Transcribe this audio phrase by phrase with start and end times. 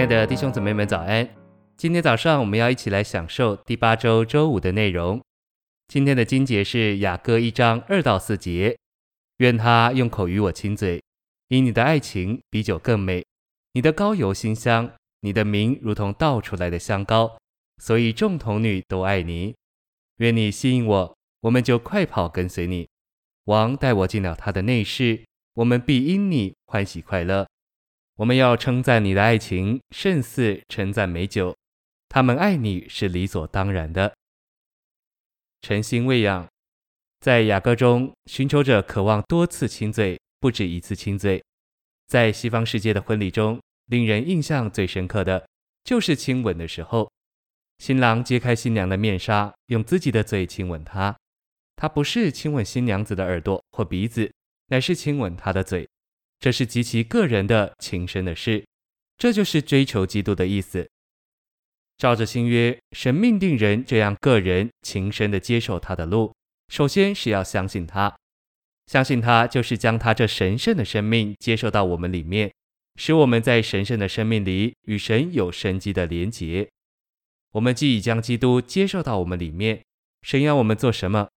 [0.00, 1.28] 亲爱的弟兄姊妹们，早安！
[1.76, 5.20] 今天早上我们要一起来享受第八周周五的内容。
[5.88, 8.74] 今天的经节是雅歌一章二到四节。
[9.36, 11.02] 愿他用口与我亲嘴，
[11.48, 13.22] 因你的爱情比酒更美，
[13.74, 14.90] 你的膏油馨香，
[15.20, 17.36] 你的名如同倒出来的香膏，
[17.76, 19.54] 所以众童女都爱你。
[20.16, 22.88] 愿你吸引我，我们就快跑跟随你。
[23.44, 27.46] 王带我进了他的内室，我们必因你欢喜快乐。
[28.20, 31.56] 我们要称赞你的爱情，胜似称赞美酒。
[32.06, 34.14] 他们爱你是理所当然的。
[35.62, 36.46] 诚心喂养，
[37.20, 41.42] 在雅歌中，寻求者渴望多次亲嘴，不止一次亲嘴。
[42.08, 45.48] 在西方世界的婚礼中，令人印象最深刻的
[45.84, 47.10] 就是亲吻的时候，
[47.78, 51.16] 新郎揭开新娘的面纱，用自己的嘴亲吻她。
[51.74, 54.30] 他不是亲吻新娘子的耳朵或鼻子，
[54.66, 55.88] 乃是亲吻她的嘴。
[56.40, 58.64] 这是极其个人的情深的事，
[59.18, 60.88] 这就是追求基督的意思。
[61.98, 66.34] 照着新约，神命定人这样个人情深的接受他的路，
[66.68, 68.16] 首先是要相信他，
[68.86, 72.50] 相信他就是将他这神圣的生命接受到我们里面，
[72.96, 76.66] 使我们在神圣的生命里与神有生机的连结。
[77.52, 79.82] 我们既已将基督接受到我们里面，
[80.22, 81.28] 神要我们做什么？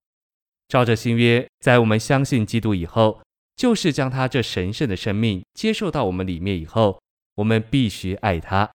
[0.69, 3.22] 照着新约，在我们相信基督以后。
[3.55, 7.01] 就是将他这神圣的生命接受到我们里面以后，
[7.37, 8.71] 我们必须爱他。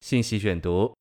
[0.00, 0.94] 信息选读，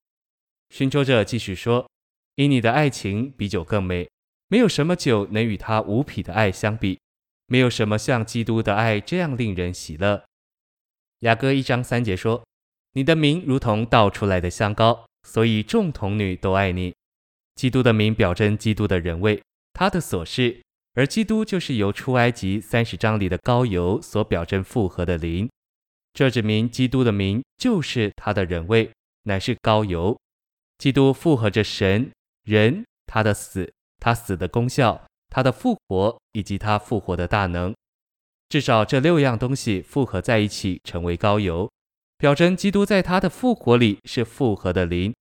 [0.70, 1.90] 寻求者继续说
[2.36, 4.10] ：“因你的爱情比酒更美，
[4.48, 7.00] 没有什么酒能与他无匹的爱相比，
[7.48, 10.24] 没有什么像基督的爱这样令人喜乐。”
[11.20, 12.44] 雅歌一章三节说
[12.94, 16.94] ：“你的名如同倒出来的香膏，所以众童女都爱你。”
[17.56, 20.62] 基督的名表征基督的人位，他的所事。
[20.96, 25.50] 而基督就是由出埃及三十章里的膏油所表征复合的灵，
[26.14, 28.90] 这指明基督的名就是他的人位，
[29.24, 30.18] 乃是膏油。
[30.78, 32.10] 基督复合着神
[32.44, 33.70] 人，他的死，
[34.00, 37.76] 他死的功效，他的复活以及他复活的大能，
[38.48, 41.70] 至少这六样东西复合在一起成为膏油，
[42.18, 45.14] 表征基督在他的复活里是复合的灵。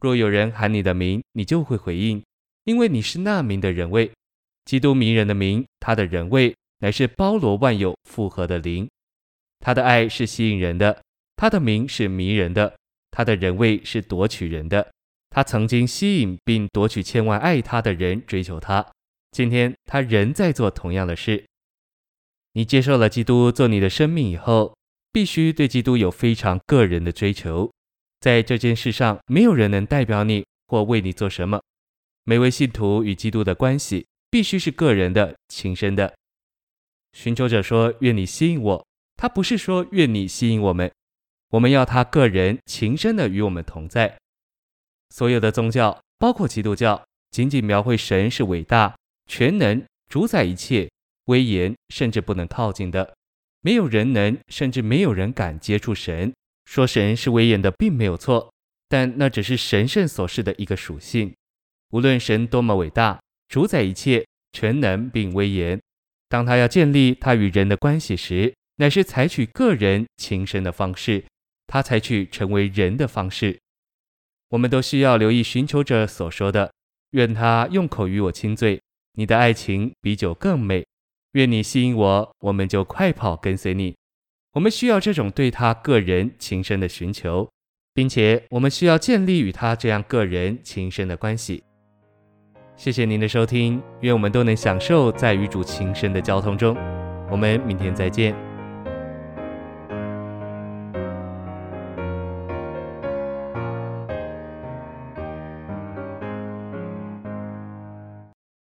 [0.00, 2.22] 若有人喊你的名，你就会回应，
[2.64, 4.12] 因为你是那名的人位。
[4.70, 8.88] 基督迷人的名，他的人位乃是包罗万有、复合的灵。
[9.58, 11.02] 他的爱是吸引人的，
[11.34, 12.76] 他的名是迷人的，
[13.10, 14.88] 他的人位是夺取人的。
[15.30, 18.86] 他曾经吸引并夺取千万爱他的人追求他，
[19.32, 21.44] 今天他仍在做同样的事。
[22.52, 24.76] 你接受了基督做你的生命以后，
[25.10, 27.68] 必须对基督有非常个人的追求。
[28.20, 31.60] 在这件事上，没有人能代表你或为你做什么。
[32.22, 34.06] 每位信徒与基督的关系。
[34.30, 36.14] 必须是个人的、情深的。
[37.12, 38.86] 寻求者说：“愿你吸引我。”
[39.18, 40.90] 他不是说“愿你吸引我们”，
[41.50, 44.16] 我们要他个人、情深的与我们同在。
[45.10, 48.96] 所有的宗教，包括基督教，仅仅描绘神是伟大、
[49.26, 50.88] 全能、主宰一切、
[51.24, 53.14] 威严，甚至不能靠近的。
[53.60, 56.32] 没有人能，甚至没有人敢接触神。
[56.64, 58.52] 说神是威严的，并没有错，
[58.88, 61.34] 但那只是神圣所示的一个属性。
[61.90, 63.20] 无论神多么伟大。
[63.50, 65.78] 主宰一切，全能并威严。
[66.28, 71.24] 当他要建立他与人的关系时，乃是采取个人情深的方式。
[71.66, 73.58] 他采取成为人的方式。
[74.50, 76.72] 我们都需要留意寻求者所说的
[77.10, 78.80] ：“愿他用口与我亲嘴，
[79.14, 80.86] 你的爱情比酒更美。
[81.32, 83.96] 愿你吸引我，我们就快跑跟随你。”
[84.54, 87.50] 我们需要这种对他个人情深的寻求，
[87.94, 91.64] 并且我们需要建立与他这样个人情深的关系。
[92.80, 96.74] 谢谢您的收听，愿我们都能享受在与主情深的交通中。
[97.30, 98.34] 我们明天再见。